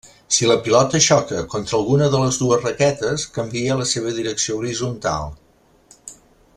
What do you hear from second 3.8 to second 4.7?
la seva direcció